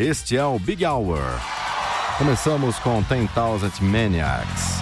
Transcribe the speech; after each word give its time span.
Este 0.00 0.34
é 0.34 0.42
o 0.42 0.58
Big 0.58 0.82
Hour. 0.86 1.20
Começamos 2.16 2.78
com 2.78 3.02
10,000 3.02 3.82
Maniacs. 3.82 4.79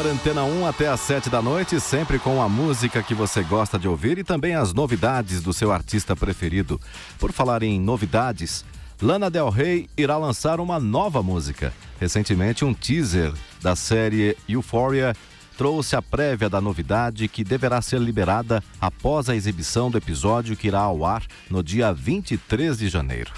Hour 0.00 0.06
Antena 0.06 0.44
1 0.44 0.66
até 0.66 0.88
às 0.88 0.98
7 1.00 1.28
da 1.28 1.42
noite, 1.42 1.78
sempre 1.78 2.18
com 2.18 2.40
a 2.40 2.48
música 2.48 3.02
que 3.02 3.14
você 3.14 3.42
gosta 3.42 3.78
de 3.78 3.86
ouvir 3.86 4.16
e 4.16 4.24
também 4.24 4.54
as 4.54 4.72
novidades 4.72 5.42
do 5.42 5.52
seu 5.52 5.70
artista 5.70 6.16
preferido. 6.16 6.80
Por 7.18 7.32
falar 7.32 7.62
em 7.62 7.78
novidades, 7.78 8.64
Lana 9.02 9.28
Del 9.28 9.50
Rey 9.50 9.90
irá 9.98 10.16
lançar 10.16 10.58
uma 10.58 10.80
nova 10.80 11.22
música. 11.22 11.70
Recentemente, 12.00 12.64
um 12.64 12.72
teaser 12.72 13.30
da 13.60 13.76
série 13.76 14.34
Euphoria 14.48 15.14
trouxe 15.58 15.94
a 15.94 16.00
prévia 16.00 16.48
da 16.48 16.62
novidade 16.62 17.28
que 17.28 17.44
deverá 17.44 17.82
ser 17.82 18.00
liberada 18.00 18.64
após 18.80 19.28
a 19.28 19.36
exibição 19.36 19.90
do 19.90 19.98
episódio 19.98 20.56
que 20.56 20.68
irá 20.68 20.80
ao 20.80 21.04
ar 21.04 21.26
no 21.50 21.62
dia 21.62 21.92
23 21.92 22.78
de 22.78 22.88
janeiro. 22.88 23.32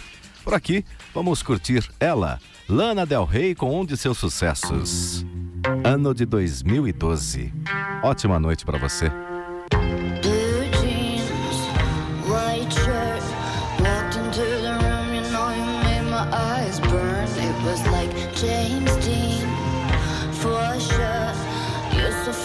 Por 0.44 0.54
aqui, 0.54 0.84
vamos 1.12 1.42
curtir 1.42 1.88
ela, 1.98 2.38
Lana 2.69 3.04
Del 3.04 3.25
Rey, 3.25 3.52
com 3.52 3.81
um 3.81 3.84
de 3.84 3.96
seus 3.96 4.16
sucessos. 4.19 5.25
Ano 5.84 6.14
de 6.14 6.25
2012. 6.25 7.52
Ótima 8.05 8.38
noite 8.38 8.64
para 8.64 8.79
você. 8.79 9.11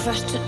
Fresh 0.07 0.22
to 0.31 0.46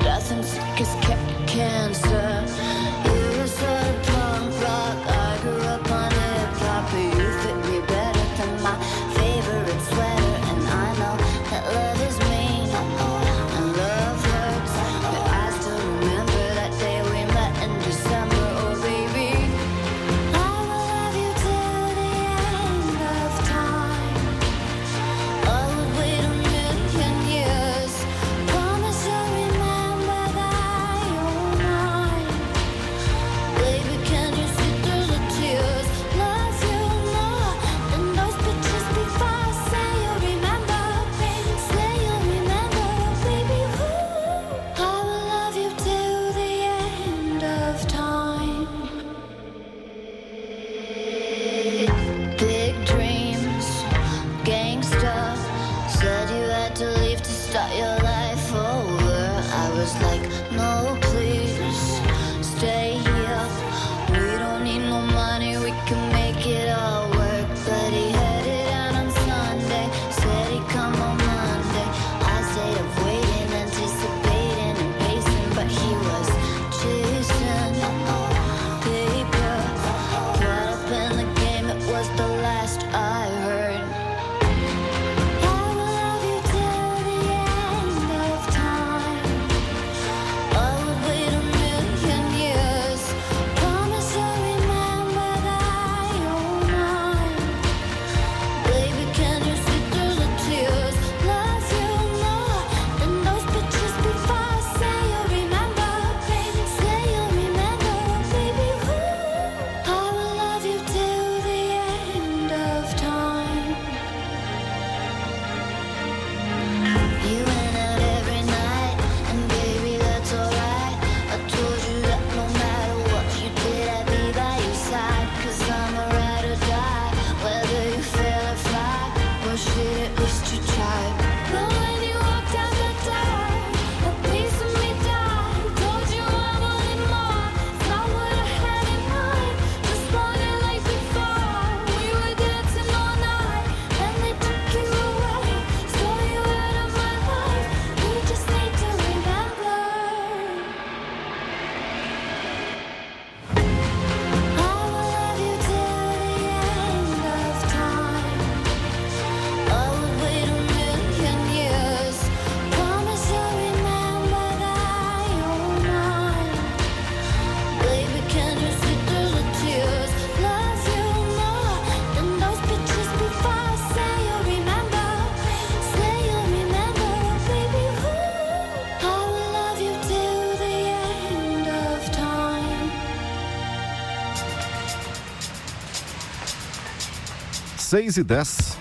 6 187.89 188.17
e 188.17 188.23
10. 188.23 188.77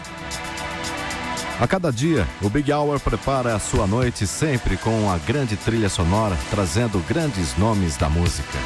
A 1.59 1.67
cada 1.67 1.91
dia, 1.91 2.29
o 2.43 2.51
Big 2.51 2.71
Hour 2.71 3.01
prepara 3.01 3.55
a 3.55 3.59
sua 3.59 3.87
noite 3.87 4.27
sempre 4.27 4.77
com 4.77 5.11
a 5.11 5.17
grande 5.17 5.57
trilha 5.57 5.89
sonora, 5.89 6.37
trazendo 6.51 7.03
grandes 7.09 7.57
nomes 7.57 7.97
da 7.97 8.11
música. 8.11 8.59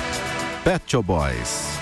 Pet 0.64 0.82
Shop 0.84 1.06
Boys. 1.06 1.81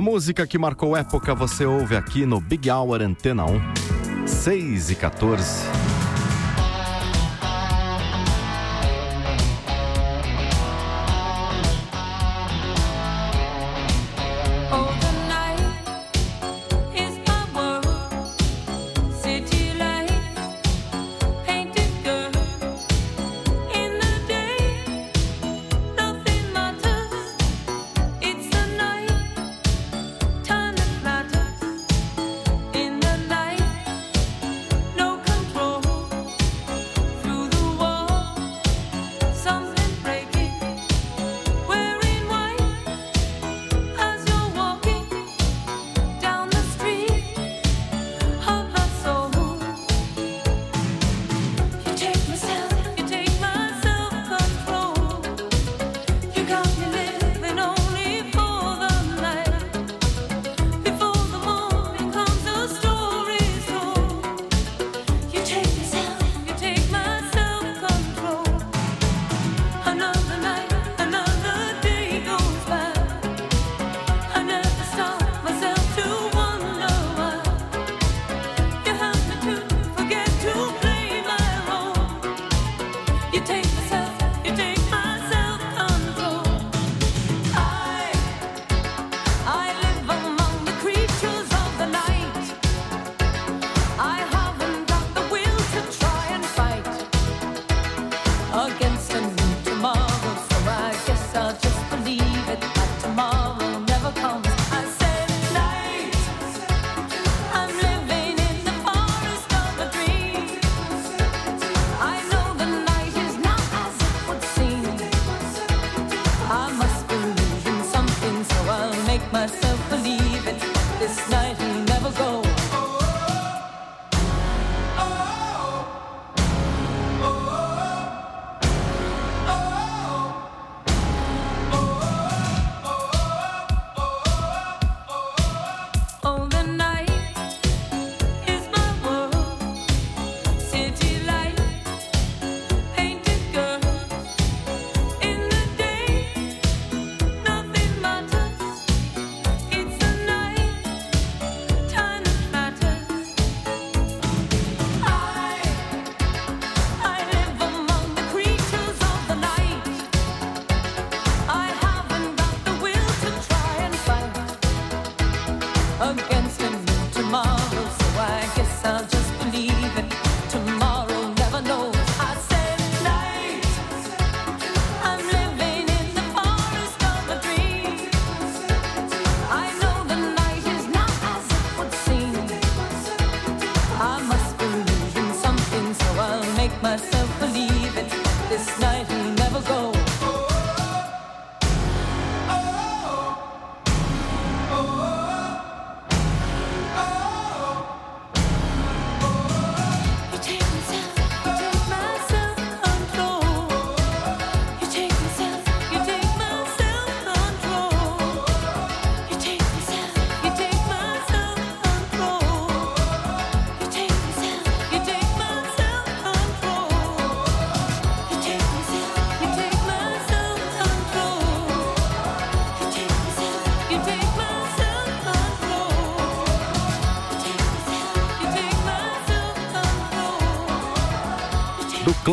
A 0.00 0.02
música 0.02 0.46
que 0.46 0.56
marcou 0.56 0.96
época 0.96 1.34
você 1.34 1.66
ouve 1.66 1.94
aqui 1.94 2.24
no 2.24 2.40
Big 2.40 2.70
Hour 2.70 3.02
Antena 3.02 3.44
1, 3.44 4.26
6 4.26 4.92
e 4.92 4.94
14. 4.94 5.69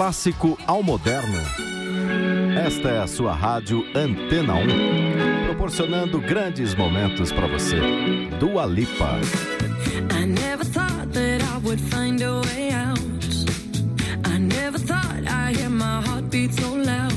Clássico 0.07 0.57
ao 0.65 0.81
moderno. 0.81 1.37
Esta 2.65 2.87
é 2.87 2.99
a 2.99 3.07
sua 3.07 3.33
rádio 3.33 3.83
Antena 3.93 4.53
1, 4.55 5.47
proporcionando 5.47 6.21
grandes 6.21 6.73
momentos 6.73 7.29
para 7.29 7.45
você. 7.45 7.77
Dua 8.39 8.65
Lipa. 8.65 9.19
I 10.17 10.25
never 10.25 10.63
thought 10.63 11.11
that 11.11 11.43
I 11.43 11.57
would 11.61 11.81
find 11.91 12.21
a 12.21 12.39
way 12.39 12.71
out. 12.71 12.99
I 14.23 14.39
never 14.39 14.79
thought 14.79 15.27
I'd 15.27 15.57
hear 15.57 15.69
my 15.69 16.01
so 16.53 16.73
loud. 16.73 17.16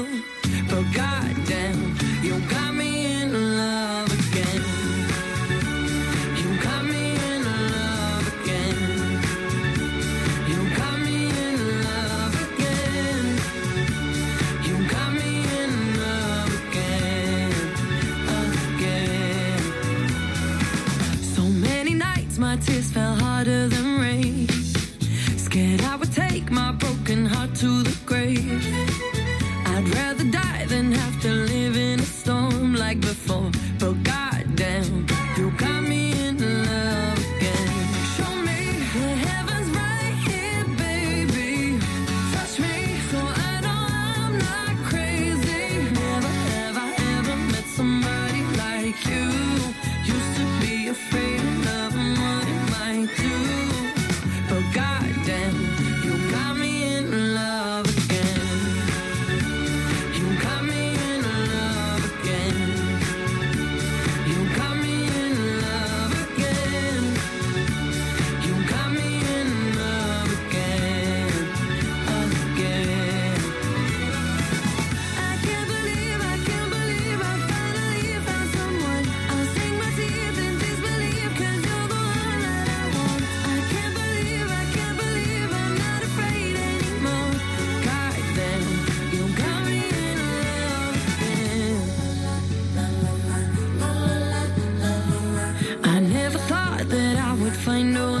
know 97.83 98.20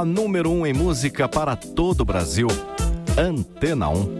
a 0.00 0.04
número 0.04 0.50
um 0.50 0.66
em 0.66 0.72
música 0.72 1.28
para 1.28 1.54
todo 1.54 2.00
o 2.00 2.04
Brasil, 2.06 2.48
Antena 3.18 3.90
1. 3.90 4.19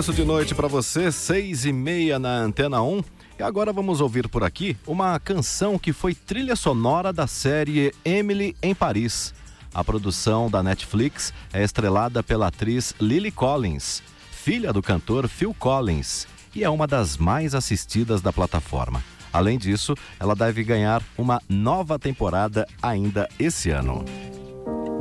Começo 0.00 0.14
de 0.14 0.24
noite 0.24 0.54
para 0.54 0.66
você, 0.66 1.12
seis 1.12 1.66
e 1.66 1.72
meia 1.74 2.18
na 2.18 2.34
Antena 2.38 2.82
1. 2.82 3.02
E 3.38 3.42
agora 3.42 3.70
vamos 3.70 4.00
ouvir 4.00 4.30
por 4.30 4.42
aqui 4.42 4.74
uma 4.86 5.20
canção 5.20 5.78
que 5.78 5.92
foi 5.92 6.14
trilha 6.14 6.56
sonora 6.56 7.12
da 7.12 7.26
série 7.26 7.92
Emily 8.02 8.56
em 8.62 8.74
Paris. 8.74 9.34
A 9.74 9.84
produção 9.84 10.48
da 10.48 10.62
Netflix 10.62 11.34
é 11.52 11.62
estrelada 11.62 12.22
pela 12.22 12.46
atriz 12.46 12.94
Lily 12.98 13.30
Collins, 13.30 14.02
filha 14.30 14.72
do 14.72 14.80
cantor 14.80 15.28
Phil 15.28 15.52
Collins, 15.52 16.26
e 16.54 16.64
é 16.64 16.70
uma 16.70 16.86
das 16.86 17.18
mais 17.18 17.54
assistidas 17.54 18.22
da 18.22 18.32
plataforma. 18.32 19.04
Além 19.30 19.58
disso, 19.58 19.94
ela 20.18 20.34
deve 20.34 20.64
ganhar 20.64 21.02
uma 21.18 21.42
nova 21.46 21.98
temporada 21.98 22.66
ainda 22.80 23.28
esse 23.38 23.68
ano. 23.68 24.02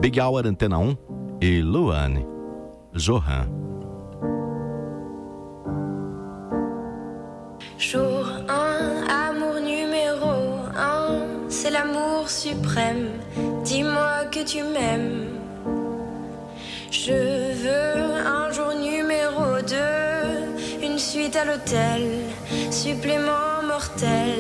Big 0.02 0.20
Hour 0.20 0.46
Antena 0.46 0.78
1 0.78 0.98
e 1.40 1.62
Luane 1.62 2.26
Johan. 2.94 3.69
Jour 7.80 8.28
1, 8.50 9.08
amour 9.08 9.62
numéro 9.62 10.60
1, 10.78 11.48
c'est 11.48 11.70
l'amour 11.70 12.30
suprême. 12.30 13.08
Dis-moi 13.64 14.26
que 14.30 14.44
tu 14.44 14.64
m'aimes. 14.64 15.30
Je 16.92 17.14
veux 17.64 18.28
un 18.28 18.52
jour 18.52 18.74
numéro 18.74 19.62
2, 19.66 20.86
une 20.86 21.00
suite 21.00 21.38
à 21.38 21.46
l'hôtel, 21.46 22.02
supplément 22.70 23.64
mortel. 23.66 24.36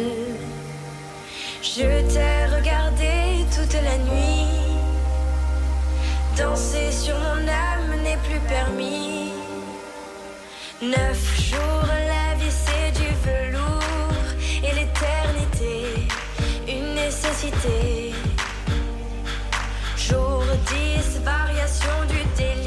Je 1.62 1.88
t'ai 2.12 2.45
regardé 2.58 3.45
toute 3.56 3.73
la 3.82 3.97
nuit. 3.99 4.47
Danser 6.38 6.91
sur 6.91 7.15
mon 7.15 7.47
âme 7.47 8.02
n'est 8.04 8.19
plus 8.28 8.41
permis. 8.49 9.32
Neuf 10.82 11.49
jours, 11.49 11.88
la 11.88 12.18
nécessité. 17.09 18.13
Jour 19.97 20.43
10, 20.67 21.21
variation 21.23 22.05
du 22.07 22.23
délice. 22.37 22.58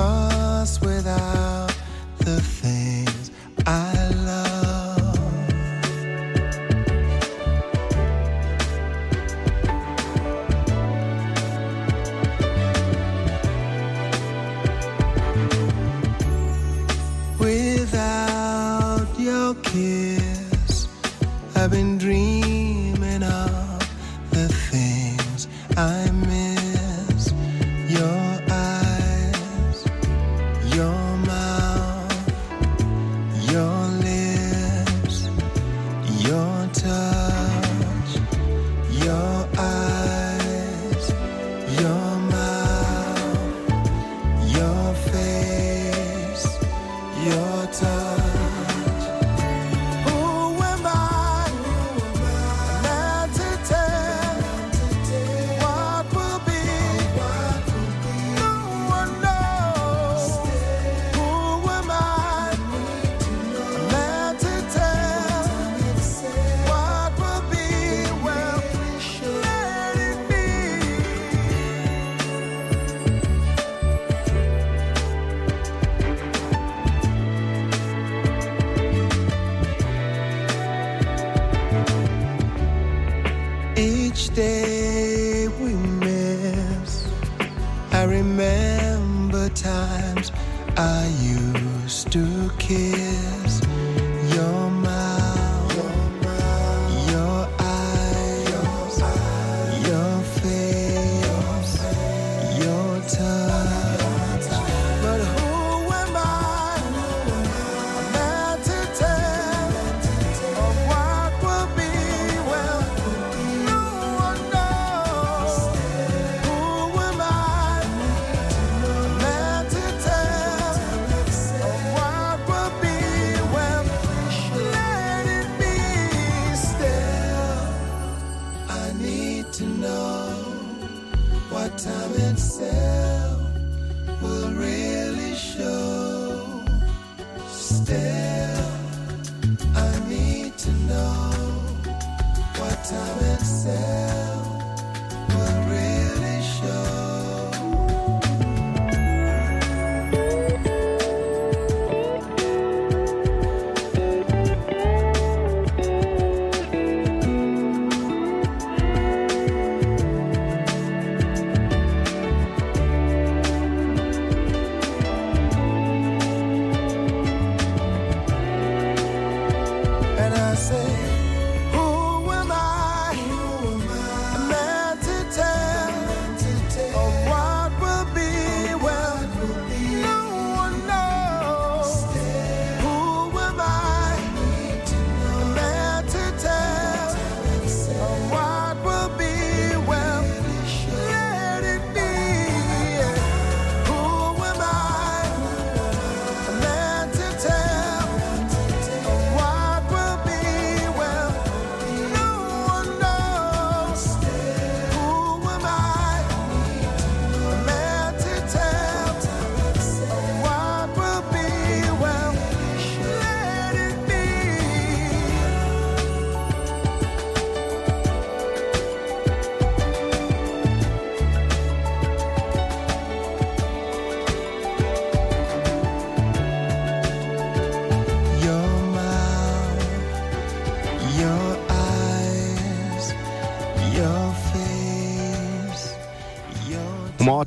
love. 0.00 0.29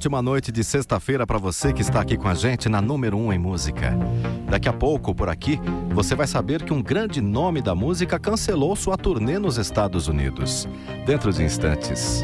ótima 0.03 0.21
noite 0.21 0.51
de 0.51 0.65
sexta-feira 0.65 1.25
para 1.25 1.37
você 1.37 1.71
que 1.71 1.81
está 1.81 2.01
aqui 2.01 2.17
com 2.17 2.27
a 2.27 2.33
gente 2.33 2.67
na 2.67 2.81
número 2.81 3.15
1 3.15 3.25
um 3.25 3.31
em 3.31 3.39
música. 3.39 3.97
Daqui 4.49 4.67
a 4.67 4.73
pouco, 4.73 5.15
por 5.15 5.29
aqui, 5.29 5.57
você 5.93 6.13
vai 6.13 6.27
saber 6.27 6.61
que 6.61 6.73
um 6.73 6.83
grande 6.83 7.21
nome 7.21 7.61
da 7.61 7.73
música 7.73 8.19
cancelou 8.19 8.75
sua 8.75 8.97
turnê 8.97 9.39
nos 9.39 9.57
Estados 9.57 10.09
Unidos. 10.09 10.67
Dentro 11.05 11.31
de 11.31 11.41
instantes. 11.41 12.21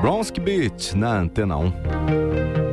Bronski 0.00 0.40
Beach 0.40 0.96
na 0.96 1.20
Antena 1.20 1.56
1. 1.56 2.67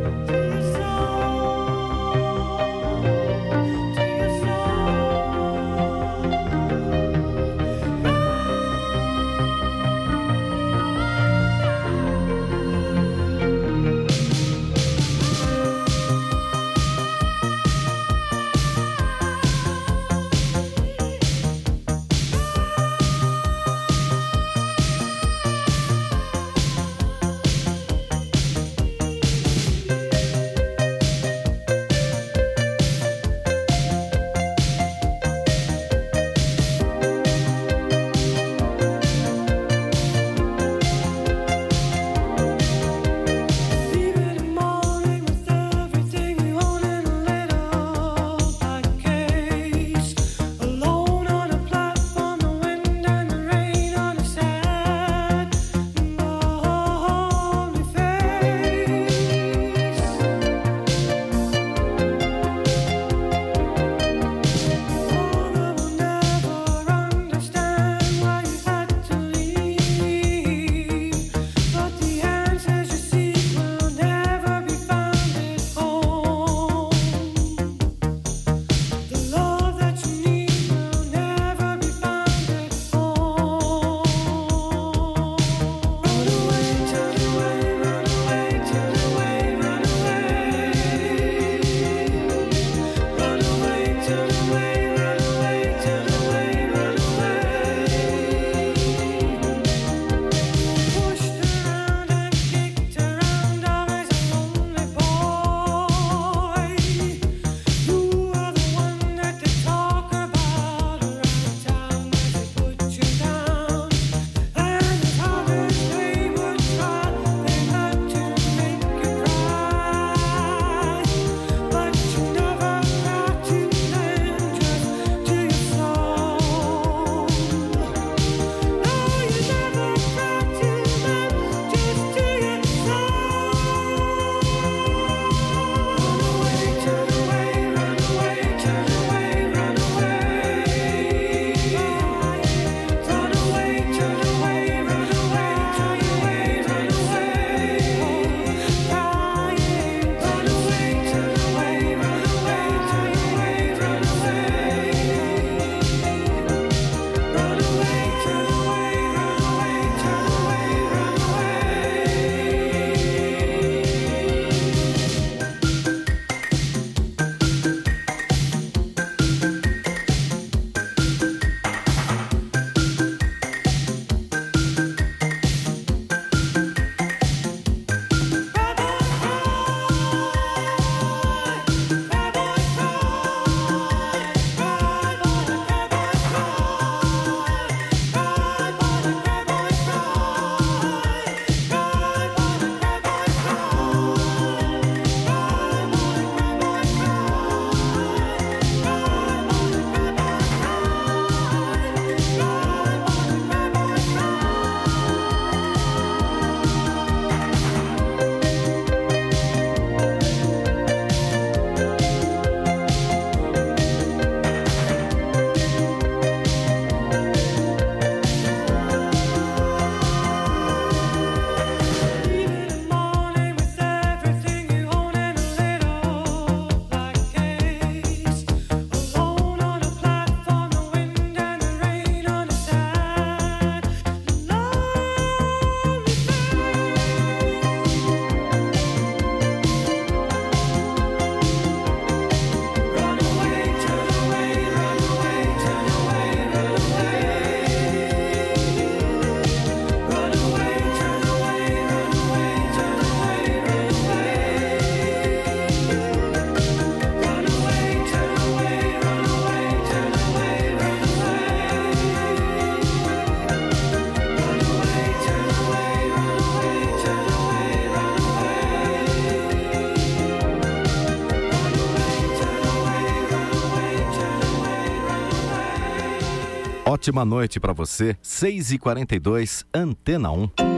Ótima 276.88 277.25
noite 277.25 277.59
para 277.59 277.73
você. 277.73 278.15
6h42, 278.23 279.65
Antena 279.73 280.31
1. 280.31 280.74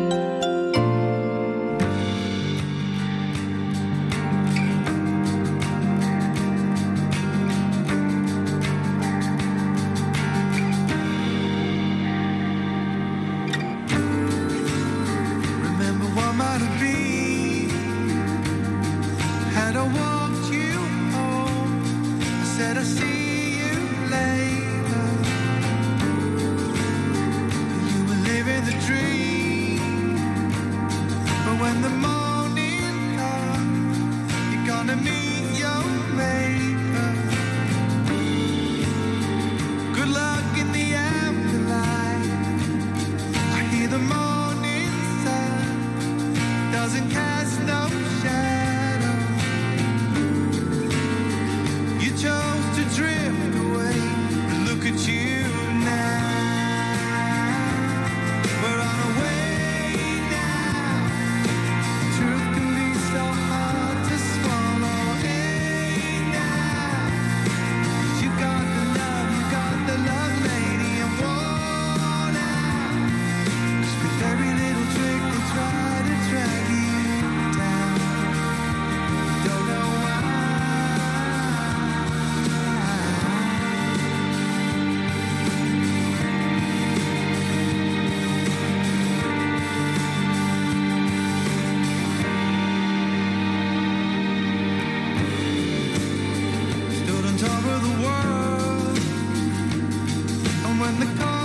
when 100.79 100.99
the 100.99 101.36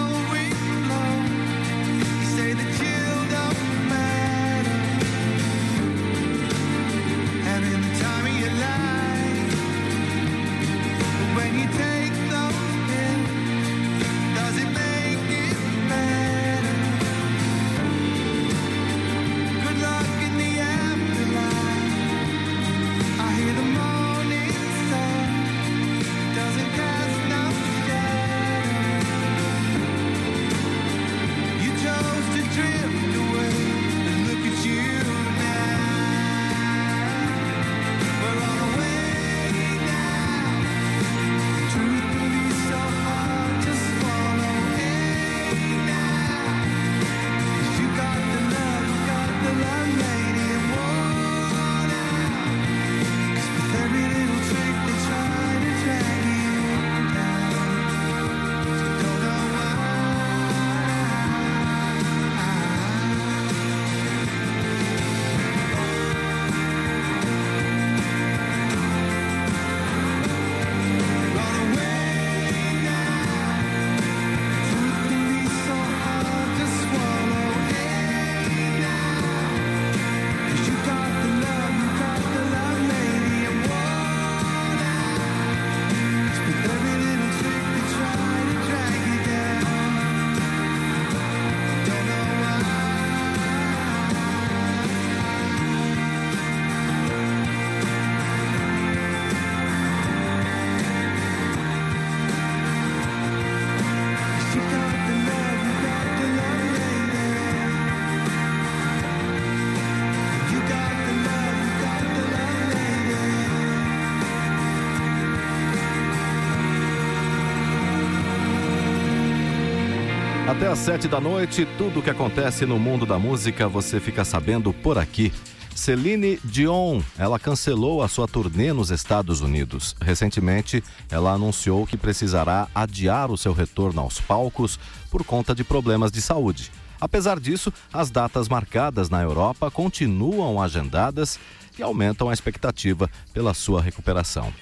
até 120.63 120.71
às 120.71 120.79
sete 120.79 121.09
da 121.09 121.21
noite. 121.21 121.67
Tudo 121.77 121.99
o 121.99 122.03
que 122.03 122.11
acontece 122.11 122.65
no 122.65 122.79
mundo 122.79 123.05
da 123.05 123.19
música 123.19 123.67
você 123.67 123.99
fica 123.99 124.25
sabendo 124.25 124.73
por 124.73 124.97
aqui. 124.97 125.33
Celine 125.75 126.39
Dion, 126.45 127.03
ela 127.19 127.37
cancelou 127.37 128.01
a 128.01 128.07
sua 128.07 128.29
turnê 128.29 128.73
nos 128.73 128.93
Estados 128.93 129.41
Unidos. 129.41 129.97
Recentemente, 130.01 130.81
ela 131.11 131.33
anunciou 131.33 131.85
que 131.85 131.97
precisará 131.97 132.69
adiar 132.73 133.33
o 133.33 133.37
seu 133.37 133.53
retorno 133.53 134.03
aos 134.03 134.21
palcos 134.21 134.79
por 135.11 135.25
conta 135.25 135.53
de 135.53 135.65
problemas 135.65 136.13
de 136.13 136.23
saúde. 136.23 136.71
Apesar 137.01 137.41
disso, 137.41 137.73
as 137.93 138.09
datas 138.09 138.49
marcadas 138.49 139.11
na 139.11 139.21
Europa 139.21 139.69
continuam 139.69 140.63
agendadas 140.63 141.41
e 141.77 141.83
aumentam 141.83 142.31
a 142.31 142.33
expectativa 142.33 143.11
pela 143.35 143.53
sua 143.53 143.83
recuperação. 143.83 144.53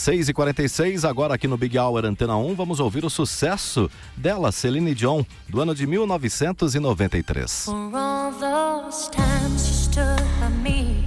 6h46, 0.00 1.06
agora 1.06 1.34
aqui 1.34 1.46
no 1.46 1.58
Big 1.58 1.78
Hour 1.78 2.06
Antena 2.06 2.34
1, 2.34 2.54
vamos 2.54 2.80
ouvir 2.80 3.04
o 3.04 3.10
sucesso 3.10 3.90
dela, 4.16 4.50
Celine 4.50 4.94
Dion, 4.94 5.22
do 5.46 5.60
ano 5.60 5.74
de 5.74 5.86
1993. 5.86 7.66
For 7.66 7.94
all 7.94 8.32
those 8.32 9.10
times 9.10 9.68
you 9.68 9.74
stood 9.74 10.24
by 10.40 10.48
me, 10.62 11.04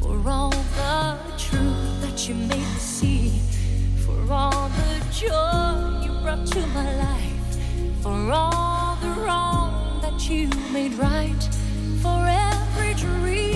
for 0.00 0.18
all 0.28 0.50
the 0.50 1.16
truth 1.38 2.00
that 2.00 2.28
you 2.28 2.34
made 2.34 2.58
me 2.58 2.80
see, 2.80 3.40
for 4.04 4.18
all 4.28 4.68
the 4.68 4.98
joy 5.12 6.02
you 6.04 6.12
brought 6.20 6.44
to 6.44 6.58
my 6.74 6.92
life, 6.96 7.38
for 8.02 8.32
all 8.32 8.96
the 9.00 9.14
wrong 9.22 10.00
that 10.02 10.28
you 10.28 10.50
made 10.72 10.92
right, 10.94 11.48
for 12.02 12.26
every 12.26 12.94
dream. 12.94 13.53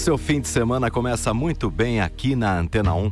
seu 0.00 0.16
fim 0.16 0.40
de 0.40 0.48
semana 0.48 0.90
começa 0.90 1.34
muito 1.34 1.70
bem 1.70 2.00
aqui 2.00 2.34
na 2.34 2.58
Antena 2.58 2.94
1. 2.94 3.10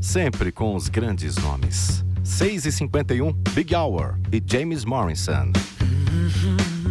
Sempre 0.00 0.50
com 0.50 0.74
os 0.74 0.88
grandes 0.88 1.36
nomes. 1.36 2.02
6h51, 2.24 3.34
Big 3.50 3.74
Hour 3.74 4.18
e 4.32 4.42
James 4.44 4.86
Morrison. 4.86 5.52
Uhum. 5.82 6.81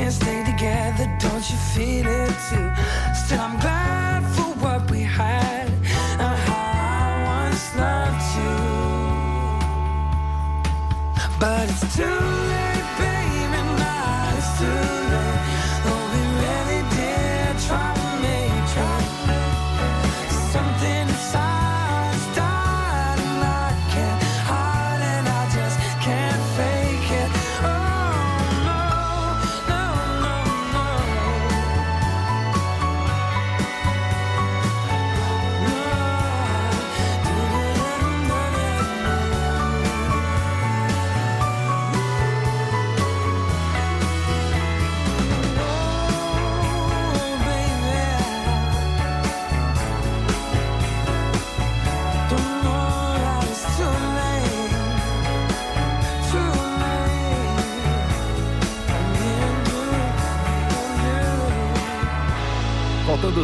can't 0.00 0.12
stand 0.14 0.29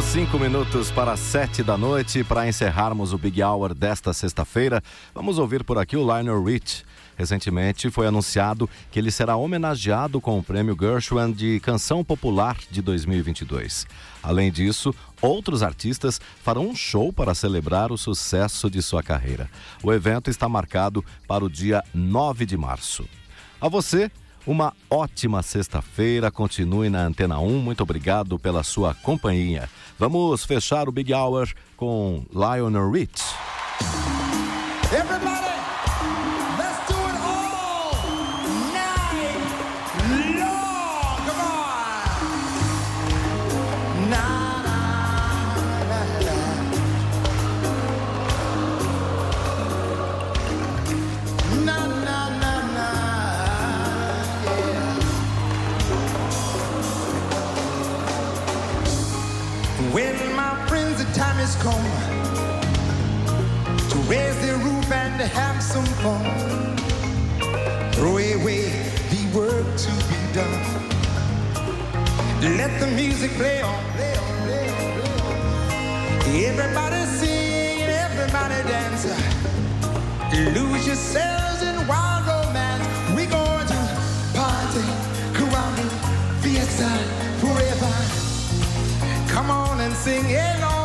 cinco 0.07 0.39
minutos 0.39 0.89
para 0.89 1.17
sete 1.17 1.61
da 1.61 1.77
noite, 1.77 2.23
para 2.23 2.47
encerrarmos 2.47 3.11
o 3.11 3.17
Big 3.17 3.43
Hour 3.43 3.73
desta 3.73 4.13
sexta-feira, 4.13 4.81
vamos 5.13 5.37
ouvir 5.37 5.63
por 5.65 5.77
aqui 5.77 5.97
o 5.97 6.01
Lionel 6.01 6.41
Rich. 6.43 6.85
Recentemente 7.17 7.89
foi 7.89 8.07
anunciado 8.07 8.69
que 8.89 8.97
ele 8.99 9.11
será 9.11 9.35
homenageado 9.35 10.21
com 10.21 10.39
o 10.39 10.43
prêmio 10.43 10.77
Gershwin 10.79 11.33
de 11.33 11.59
Canção 11.59 12.05
Popular 12.05 12.57
de 12.71 12.81
2022. 12.81 13.85
Além 14.23 14.49
disso, 14.49 14.95
outros 15.21 15.61
artistas 15.61 16.21
farão 16.41 16.69
um 16.69 16.75
show 16.75 17.11
para 17.11 17.35
celebrar 17.35 17.91
o 17.91 17.97
sucesso 17.97 18.69
de 18.69 18.81
sua 18.81 19.03
carreira. 19.03 19.49
O 19.83 19.91
evento 19.91 20.29
está 20.29 20.47
marcado 20.47 21.03
para 21.27 21.43
o 21.43 21.49
dia 21.49 21.83
9 21.93 22.45
de 22.45 22.55
março. 22.55 23.05
A 23.59 23.67
você, 23.67 24.09
uma 24.47 24.73
ótima 24.89 25.43
sexta-feira. 25.43 26.31
Continue 26.31 26.89
na 26.89 27.05
Antena 27.05 27.37
1. 27.39 27.59
Muito 27.59 27.83
obrigado 27.83 28.39
pela 28.39 28.63
sua 28.63 28.95
companhia. 28.95 29.69
Vamos 29.99 30.45
fechar 30.45 30.87
o 30.87 30.91
Big 30.91 31.13
Hour 31.13 31.49
com 31.75 32.23
Lionel 32.33 32.89
Rich. 32.89 33.21
Everybody, 34.91 35.56
have 65.33 65.61
some 65.61 65.85
fun. 66.03 66.77
Throw 67.93 68.17
away 68.17 68.69
the 69.11 69.21
work 69.35 69.67
to 69.77 69.91
be 70.09 70.19
done. 70.33 70.63
Let 72.57 72.79
the 72.79 72.87
music 72.87 73.31
play 73.31 73.61
on, 73.61 73.83
play 73.95 74.15
on, 74.15 74.37
play 74.45 74.69
on, 74.69 75.01
play 75.01 75.11
on. 75.25 76.45
Everybody 76.51 77.05
sing, 77.19 77.81
everybody 77.81 78.63
dance. 78.69 79.05
Lose 80.55 80.87
yourselves 80.87 81.63
in 81.63 81.87
wild 81.87 82.27
romance. 82.27 82.85
We 83.15 83.25
going 83.25 83.67
to 83.67 83.81
party, 84.37 84.85
caramba, 85.37 85.85
fiesta, 86.41 86.89
forever. 87.41 87.95
Come 89.33 89.51
on 89.51 89.81
and 89.81 89.93
sing 89.93 90.25
along. 90.25 90.76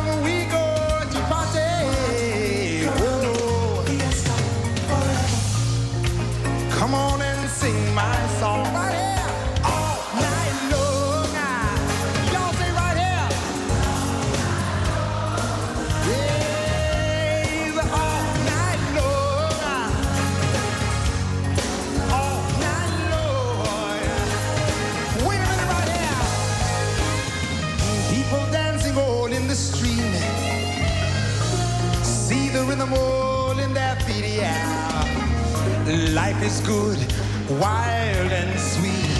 Life 36.25 36.41
is 36.41 36.61
good, 36.61 36.99
wild 37.61 38.31
and 38.31 38.57
sweet. 38.57 39.17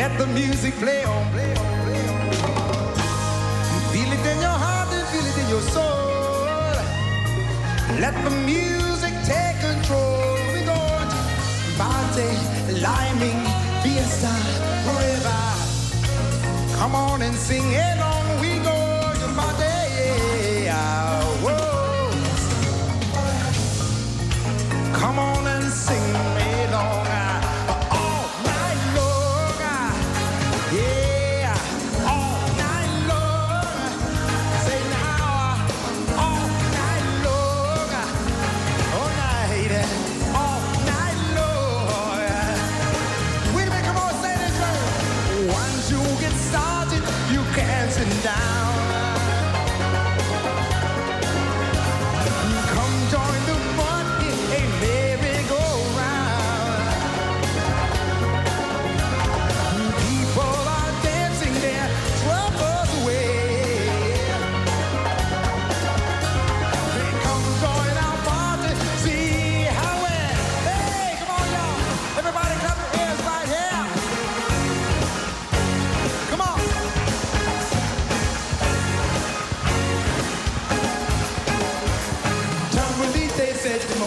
Let 0.00 0.16
the 0.16 0.26
music 0.28 0.72
play 0.76 1.04
on, 1.04 1.30
play 1.32 1.52
on, 1.62 1.74
play 1.84 2.04
on. 2.08 2.94
Feel 3.92 4.10
it 4.16 4.24
in 4.32 4.38
your 4.46 4.58
heart 4.64 4.88
and 4.96 5.06
feel 5.12 5.26
it 5.30 5.36
in 5.42 5.48
your 5.54 5.64
soul. 5.76 6.72
Let 8.00 8.14
the 8.24 8.34
music 8.52 9.14
take 9.28 9.58
control. 9.68 10.38
We're 10.52 10.68
going 10.74 11.08
to 11.14 11.20
party, 11.82 12.32
liming, 12.88 13.40
fiesta, 13.82 14.32
forever. 14.86 15.40
Come 16.78 16.94
on 16.94 17.20
and 17.20 17.36
sing 17.36 17.74
along. 17.74 18.01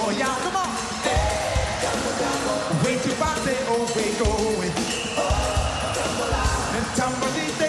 Way 0.05 0.13
too 3.01 3.09
fast, 3.17 3.43
they 3.43 3.57
always 3.65 4.19
going. 4.19 4.71
And 6.75 6.85
somebody 6.95 7.64